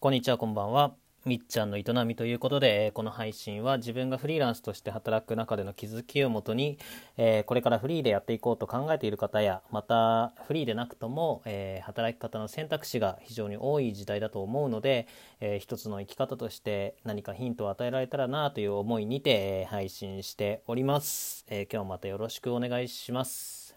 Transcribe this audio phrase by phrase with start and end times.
[0.00, 0.94] こんにちは、こんばんは。
[1.24, 6.78] みっちゃんの営みということで、この配信は自分がフリーランスとして働く中での気づきをもとに、
[7.16, 15.08] えこれからフリーでやっていこうと考えている方や、またフリーでなくとも、え働き方の選択肢が非常に多い時代だと思うので、
[15.40, 19.30] え一つの生き方として何かヒントを与えられたらなという思いにて、
[19.62, 23.67] え配信しております、え今日もまたよろしくお願いします。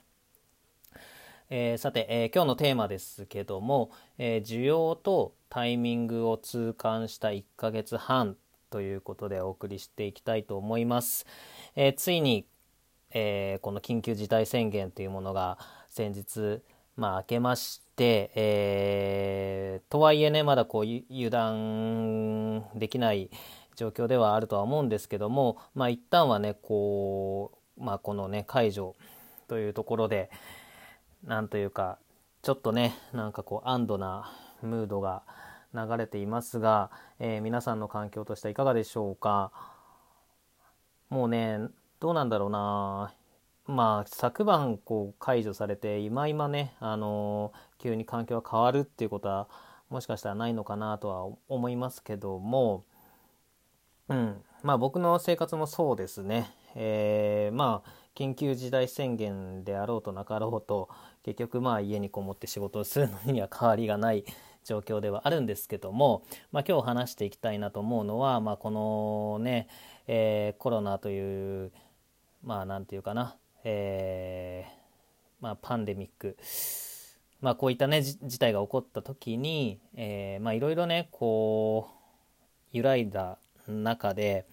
[1.53, 8.37] えー、さて、えー、今日のテーマですけども、えー、需要とタイミングを痛感した1ヶ月半
[8.69, 11.25] ということでお送りしていきたいと思います。
[11.75, 12.45] えついに、
[13.09, 15.57] えこの緊急事態宣言というものが
[15.89, 16.61] 先日、
[16.95, 23.29] まあ、明けまして、えとはいえねまだこう油断できない
[23.75, 28.95] 状況ではあるとは思うんですけども、まあ、一旦はねこう、まあ、このね解除
[29.49, 30.31] というところで、
[31.25, 31.99] なんというか
[32.41, 34.31] ちょっとねなんかこう安堵な
[34.61, 35.23] ムードが
[35.73, 39.51] 流れていますが、えー、皆さんの環境としてはいかがでしょうか？
[41.09, 41.59] もうね
[41.99, 43.13] どうなんだろうな。
[43.67, 49.47] まあ昨晩こう解除されて今今ね、あのー、急に環境が変わるっていうことは
[49.89, 52.83] もしかしたらないのかなとは思いますけども
[54.09, 54.41] うん。
[54.63, 60.89] まあ僕の生活もそうですね、えー、まあ緊急事態宣言であろうとなかろうと
[61.23, 64.25] 結局まあ家にこもって仕事をするのには変わりがない
[64.63, 69.67] 状況ではあるんですけども、まあ、今日話していきたいなと思うのは、まあ、このね、
[70.07, 71.71] えー、コロナという
[72.43, 76.37] まあ何て言うかな、えー、まあ、パンデミック
[77.41, 81.89] まあ、こういったね事態が起こった時に、いろいろねこ
[82.71, 84.45] う揺らいだ中で、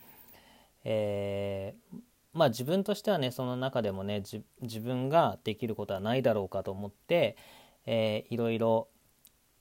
[0.84, 1.98] えー、
[2.38, 4.22] まあ自分としてはねその中でもね
[4.62, 7.36] 自分ができることはないだろうかと思って、
[7.84, 8.88] えー、いろいろ、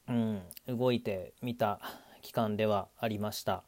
[0.08, 1.80] うん、動いてみた
[2.22, 3.64] 期間ではありました。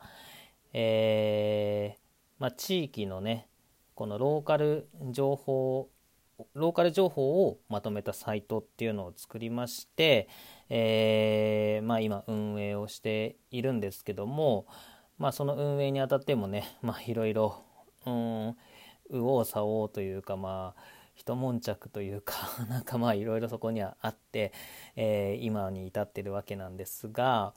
[0.73, 1.99] えー、
[2.37, 3.47] まあ、地域のね
[3.95, 5.89] このローカル情報
[6.53, 10.29] ローカル情報をまとめたサイトっていうのを作りまして、
[10.69, 14.67] えー、まあ、今運営をしているんですけども、
[15.17, 17.61] まあ、その運営にあたってもね、まあ、いろいろ、
[18.05, 18.55] うん、
[19.09, 20.81] 右往左往というかまあ
[21.15, 22.35] 一悶着というか
[22.69, 24.53] なんかまあいろいろそこにはあって、
[24.95, 27.53] えー、今に至ってるわけなんですが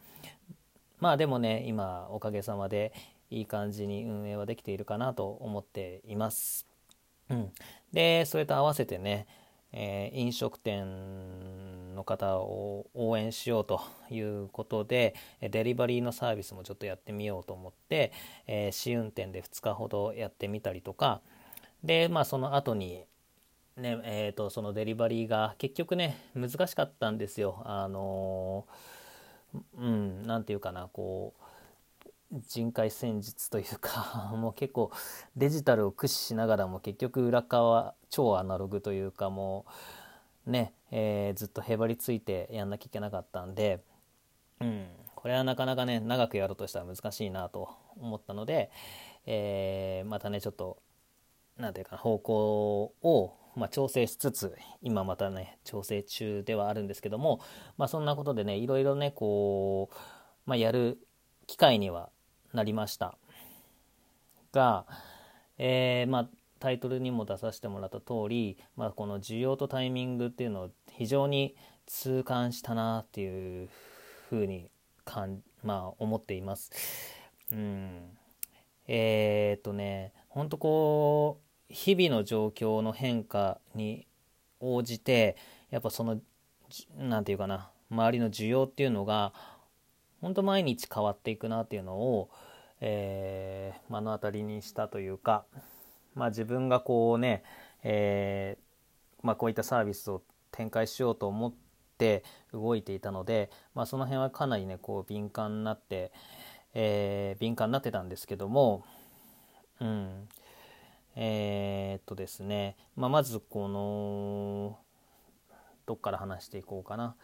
[0.98, 2.92] まあでもね今おかげさまで
[3.30, 6.66] いい感じに運営はできているかなと思っています。
[7.30, 7.52] うん、
[7.92, 9.26] でそれと合わせてね、
[9.72, 13.80] えー、飲食店の方を応援しようと
[14.10, 18.12] いうことでデリバリーのサービスもちょっとやってみようと思って、
[18.46, 21.22] えー、試運転で2日ほどやってみたりとか
[21.84, 23.04] でまあその後に
[23.76, 27.62] ねえーと、そのデリバリーが結局ね難しかったんですよ。
[27.64, 28.66] あの
[29.78, 31.42] うん何て言うかなこう
[32.46, 34.90] 人海戦術というか もう結構
[35.36, 39.64] デジタルを駆使しながらも結局裏側超アナログというかも
[40.46, 43.82] うね、えー、ずっとへばりついてやんなきゃいけなかったんで、
[44.60, 48.70] うん、これはなかなかね長くやろうとしたら難しいなと思ったので、
[49.24, 50.81] えー、またねちょっと
[51.58, 57.40] 何ていうか方向を、まあ、調整しつつ今またね調整中ではあるんですけども、
[57.76, 59.96] まあ、そんなことでねいろいろねこう、
[60.46, 60.98] まあ、やる
[61.46, 62.10] 機会には
[62.52, 63.16] なりました
[64.52, 64.86] が、
[65.58, 66.28] えー、まあ
[66.62, 73.68] タイトルにも出させてもらった通り、まあ、この需要とタイミングっていうのを非常に痛感したなっていう
[74.30, 74.70] ふうに
[75.04, 76.70] かん、まあ、思っています。
[77.50, 78.16] うん、
[78.86, 84.06] えー、っとね本当こう日々の状況の変化に
[84.60, 85.36] 応じて
[85.70, 86.20] やっぱその
[86.96, 89.34] 何て言うかな周りの需要っていうのが
[90.22, 92.30] 本当毎日変わっていくなっていうのを、
[92.80, 95.44] えー、目の当たりにしたというか、
[96.14, 97.42] まあ、自分がこうね、
[97.82, 101.52] えー、まあ、こういったサービスを展開しようと思っ
[101.98, 106.12] て動いていたので、まあ、その辺はかなりねこう敏感になって、
[106.72, 108.84] えー、敏感になってたんですけども
[109.82, 110.28] うん。
[111.16, 114.78] えー、っとですね、まあ、まずこの、
[115.84, 117.16] どっから話していこうかな。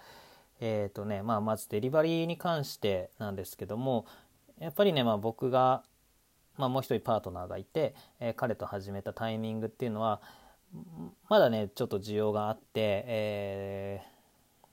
[0.60, 4.06] えー、っとね、まあ、まずデリバリーに関してなんですけども、
[4.58, 5.84] やっぱりね、まあ、僕が、
[6.56, 10.20] まあ、もう一人パートナーがいて、えー、彼と始めたタイミングっていうのは、
[11.28, 14.02] まだね、ちょっと需要があって、え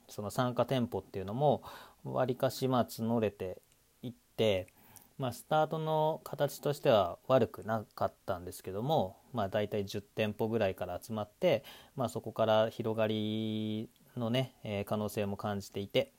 [0.08, 1.62] ー、その参加店舗っていうのも、
[2.04, 3.62] わりかしまあ募れて
[4.02, 4.68] いって、
[5.18, 11.64] まあ、スタートの形としては悪くなかったんですけども、まあ、大体10店舗ぐらいから集まって、
[11.96, 16.12] まあ、そこから広がりのね、えー、可能性も感じていて、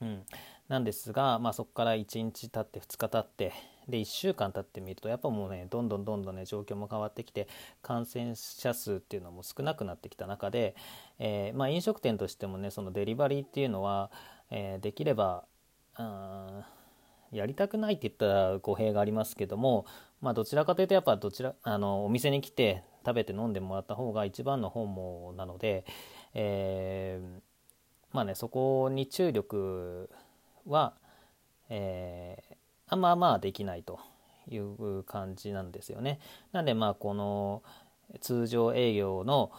[0.00, 0.22] うん、
[0.68, 3.52] なんですが、まあ、そこから1日経って2日経って
[3.88, 7.48] で1週間経ってみるとやっぱもうねどんどんどんどんね状況も変わってきて
[7.82, 10.74] 感染者数っていうのも少なくなってきた中で、
[11.18, 14.10] えー、まあ、飲食店としてもねそのデリバリーっていうのは、
[14.50, 15.44] えー、できれば
[15.98, 16.64] うん
[17.34, 19.86] やりたくないって言ったら語弊がありますけども、
[20.20, 25.84] まあ、どちらかというとやっぱどちらあのお店に来て食べて飲んでもらった方が一番の本望なので、
[26.32, 27.40] えー、
[28.12, 30.08] まあねそこに注力
[30.66, 30.94] は、
[31.68, 32.54] えー、
[32.88, 33.98] あまあまあできないと
[34.48, 36.20] いう感じなんですよね。
[36.52, 37.62] なんでまあこの
[38.20, 39.50] 通常営業の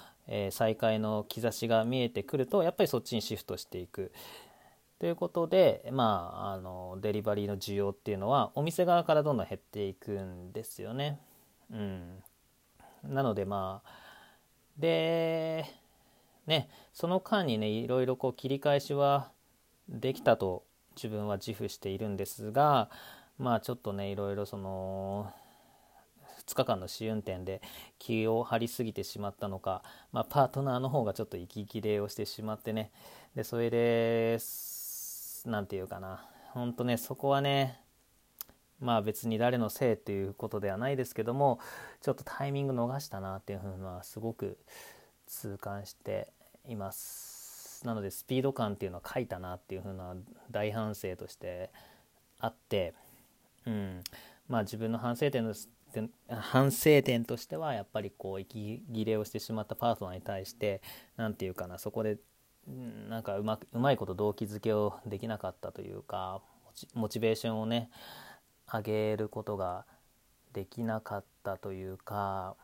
[0.51, 4.12] 再開の兆しが見えてくるとやっぱりそっちにシフトしていく。
[5.00, 11.20] ということで、まあ、あのデリバリーの需要っていうのはお店側からどんどん減っていくんですよね。
[11.72, 12.24] うん、
[13.04, 13.90] なのでまあ
[14.78, 15.66] で
[16.48, 19.32] ねその間にねいろいろこう切り返しは
[19.90, 20.64] できたと
[20.96, 22.90] 自分は自負しているんですが
[23.38, 25.32] まあちょっとねいろいろその
[26.48, 27.62] 2日間の試運転で
[28.00, 32.92] 気を張りすぎてしまったのか、まあ、パートナーの方がちょっと息切れをしてしまってね
[33.36, 34.38] でそれで
[35.46, 36.28] 何て言うかな。
[36.52, 37.80] ほんとねそこはね
[38.80, 41.60] まあ別に誰のせいっていうことではないですけども
[42.02, 44.58] ちょっとタイミング逃したなっていうのはすごく
[45.28, 46.32] 痛感して
[46.68, 47.86] います。
[47.86, 50.16] なのでスピード感っていうのは書いたなっていうふうな
[50.50, 51.72] 大反省として
[52.40, 52.94] あって
[53.66, 54.04] うん。
[54.48, 55.54] まあ自分の反省点の
[56.30, 60.82] 反省点としてはやっぱりこう息切れをしてしまったパートナーに対して
[61.18, 62.18] 何て言うかなそこで
[62.68, 66.42] なんかうまうまいこと動機づけをできなかったというか
[66.94, 67.90] モチベーションをね
[68.72, 69.86] 上げることが
[70.54, 72.56] できなかったというか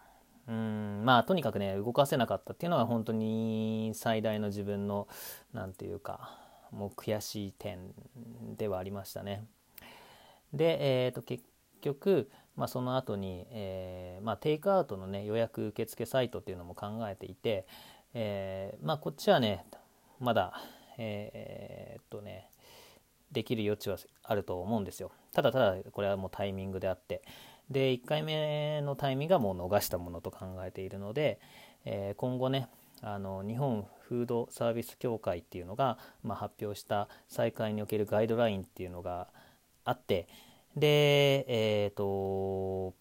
[0.48, 5.08] うんまあとにかくね動かせなかったっていうのが本当に最大の自分の
[5.54, 6.38] 何て言うか
[6.72, 7.94] もう悔しい点
[8.58, 9.46] ではありましたね。
[10.54, 11.44] で、えーと、結
[11.82, 17.66] 局、まあ、その後に、えーまあ、テイクアウトのね予約受付サイトっていうのも考えていて、
[18.14, 19.66] えーまあ、こっちはね
[20.22, 20.54] まだ
[20.98, 22.48] えー、っとね
[23.32, 25.12] できる余地はあると思うんですよ。
[25.34, 27.22] ただただこれはもうタイミングであって。
[27.70, 31.40] で1回目のタイミングはもう逃したものと考えているので、
[31.86, 32.68] えー、今後ね
[33.02, 39.30] あの日本フードサービス協会っていうのが、まあ、発表した再開におけるガイドラインっていうのが
[39.86, 40.28] あって
[40.76, 42.94] でえっ、ー、と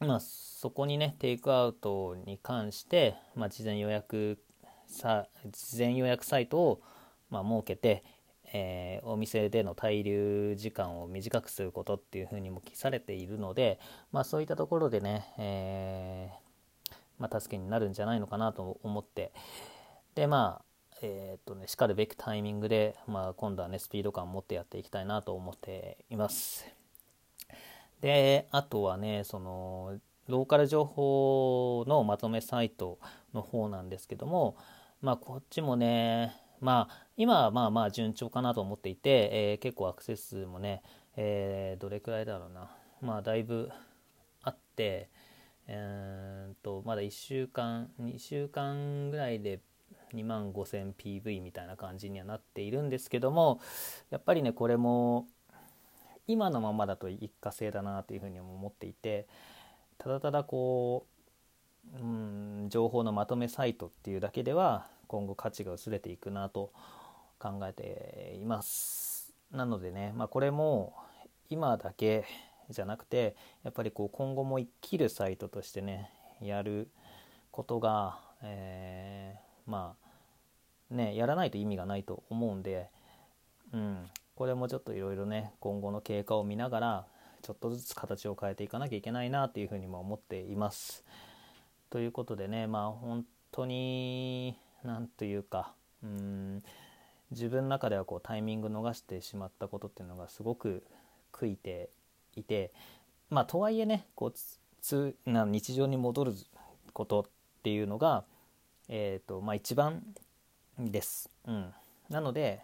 [0.00, 4.38] まあそこにねテイクアウトに関して、まあ、事前予約
[4.88, 6.82] さ事前予約サイトを、
[7.30, 8.02] まあ、設けて、
[8.52, 13.78] えー、お店での滞留時間を短くすることっていうふうにも記されているので、
[14.12, 19.32] まあ、そういったところでね、えー、まあ、助けになるんじゃないのかなと思って
[20.14, 20.64] でまあ
[21.00, 26.66] えー、っとねしかるべきタイミングで、まあ、今度はねスピード感を持ってやっていきたいなと思っています。
[28.00, 29.98] であとはねその
[30.28, 32.98] ローカル情報のまとめサイト
[33.34, 34.56] の方なんですけども
[35.00, 40.82] まあこっちもねまあ今はまあまあ順調かなと思っていて、えー、結構アクセス数もね、
[41.16, 42.70] えー、どれくらいだろうな。
[43.00, 43.70] まあだいぶ
[44.42, 45.08] あって
[45.68, 49.60] えー、とまだ1週間2週間ぐらいで
[50.14, 53.60] 2万 5000PV みたいな感じにはなっているんですけども
[54.10, 55.26] やっぱりねこれも
[56.26, 59.26] 今のままだと一過性だなというふうに思っていて
[59.98, 61.17] ただただこう、
[62.00, 66.72] うん、情報のまとめサイトっていうだけでは今後価値が薄れていくなと
[67.38, 69.32] 考えています。
[69.50, 70.94] なのでね、まあ、これも
[71.48, 72.26] 今だけ
[72.68, 76.10] じゃなくてやっぱりこう今後も生きるサイトとしてね
[76.42, 76.90] やる
[77.50, 79.94] ことが、えー、ま
[80.90, 82.90] あねやらないと意味がないと思うんで、
[83.72, 87.06] うん、これもちょっといろいろね今後の経過を見ながら
[87.42, 91.04] ちょっとずつ形を変えていかなきゃいけないなというふうにも思っています。
[91.90, 96.62] ということでねまあ本当に何というかうん
[97.30, 100.82] 自分の中ではこうタイミング逃してしまったことっていうのがすごく
[101.32, 101.90] 悔いて
[102.36, 102.72] いて
[103.30, 104.34] まあとはいえねこう
[104.80, 106.32] つな日常に戻る
[106.92, 107.24] ことっ
[107.62, 108.24] ていうのが、
[108.88, 110.02] えーとまあ、一番
[110.78, 111.28] です。
[111.46, 111.72] うん、
[112.08, 112.62] なので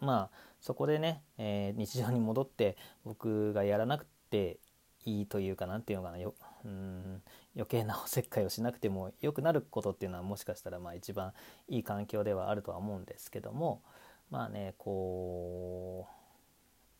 [0.00, 4.58] まあそこでね、えー、日常に戻って僕がやらなくて
[5.04, 7.22] いいというかなんていうのかなようん
[7.58, 11.32] 余計なおせっかいをしなくても良くなることっていうのはもしかしたらまあ一番
[11.68, 13.82] いい環境ではあるとは思うんですけども
[14.30, 16.06] まあねこ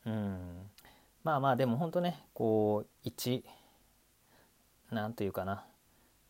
[0.05, 0.69] ううん。
[1.23, 3.45] まあまあでも本当ねこう一
[4.91, 5.63] なんというかな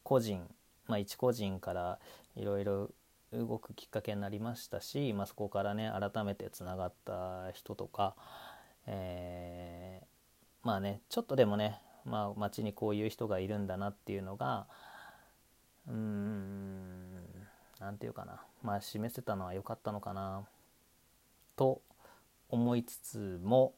[0.03, 0.47] 個人
[0.87, 1.99] まあ一個人から
[2.35, 2.91] いろいろ
[3.33, 8.15] 動くきっかけになりましたし、まあ、そこからね改めてつながった人とか、
[8.87, 14.67] えー、まあねちょっとでもね、まあ、街にこういう人がいるんだなっていうのが
[15.87, 17.23] うーん
[17.79, 18.41] 何て言うかな。
[18.61, 20.43] まあ示せたのは良かったのかな。
[21.55, 21.81] と
[22.49, 23.73] 思いつつも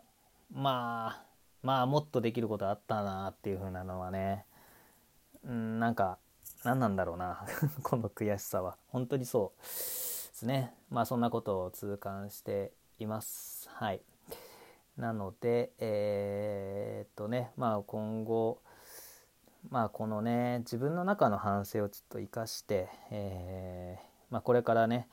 [0.51, 1.25] まあ
[1.62, 4.46] まあもっとできることあったなっていう風なのはね。
[5.44, 6.18] うんなんか
[6.63, 7.46] 何なんだろうな。
[7.84, 8.78] この悔しさは。
[8.88, 10.75] 本当にそうですね。
[10.90, 13.70] まあそんなことを痛感しています。
[13.70, 14.01] はい。
[15.01, 18.62] なのでえー、っとねまあ今後
[19.72, 25.08] まあこのね自分の中の反省をちょっと生かして、えー、まあ、これからね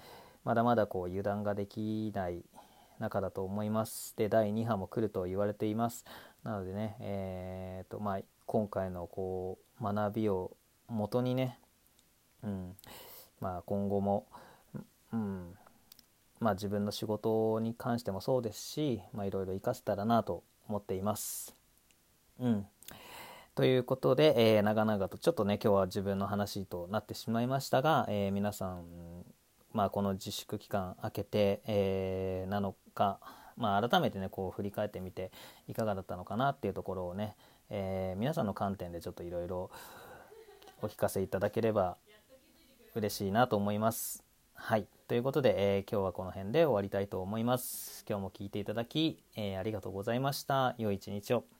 [0.45, 2.45] まだまだこう油断ができない
[2.99, 4.15] 中だと思います。
[4.17, 6.05] で第2波も来ると言われています。
[6.45, 10.55] なのでね、えーとまあ、今回のこう学びを
[10.89, 11.59] 元にね、
[12.43, 12.77] うん
[13.41, 14.27] まあ、今後も、
[15.13, 15.55] うん
[16.41, 21.55] まあ、自分の仕事に関してもそうですし、まあ、いろいろ活かせたらなと思っています。
[22.41, 22.67] うん
[23.55, 28.85] ということで、えー、長々とちょっとね今日は自分の話となってしまいましたが、えー、皆さん、
[29.73, 33.19] まあ、この自粛期間明けて、えー、なのか、
[33.57, 35.33] まあ、改めてねこう振り返ってみて
[35.67, 37.35] いかがだったのかなっていうところをね、
[37.69, 39.73] え皆さんの観点でちょっといろいろ
[40.81, 41.97] お聞かせいただければ
[42.95, 44.28] 嬉しいなと思います。
[44.61, 44.87] はい。
[45.07, 48.05] ということで、えー、今日はこの辺で終わりたいと思います。
[48.07, 50.75] 今日も聞いていただき、えー、ありがとうございました。
[50.79, 51.58] 良い一日を。